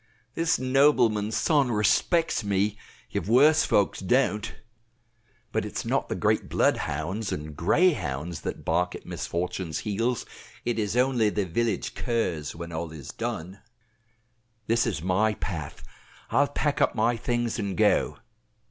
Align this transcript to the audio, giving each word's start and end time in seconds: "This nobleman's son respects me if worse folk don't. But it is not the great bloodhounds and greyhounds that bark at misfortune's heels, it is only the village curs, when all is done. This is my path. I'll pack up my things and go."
"This 0.33 0.57
nobleman's 0.57 1.37
son 1.37 1.69
respects 1.71 2.43
me 2.43 2.75
if 3.11 3.27
worse 3.27 3.63
folk 3.65 3.95
don't. 3.99 4.55
But 5.51 5.63
it 5.63 5.75
is 5.77 5.85
not 5.85 6.09
the 6.09 6.15
great 6.15 6.49
bloodhounds 6.49 7.31
and 7.31 7.55
greyhounds 7.55 8.41
that 8.41 8.65
bark 8.65 8.95
at 8.95 9.05
misfortune's 9.05 9.77
heels, 9.81 10.25
it 10.65 10.79
is 10.79 10.97
only 10.97 11.29
the 11.29 11.45
village 11.45 11.93
curs, 11.93 12.55
when 12.55 12.71
all 12.71 12.91
is 12.91 13.09
done. 13.13 13.61
This 14.65 14.87
is 14.87 15.03
my 15.03 15.35
path. 15.35 15.83
I'll 16.31 16.47
pack 16.47 16.81
up 16.81 16.95
my 16.95 17.15
things 17.15 17.59
and 17.59 17.77
go." 17.77 18.17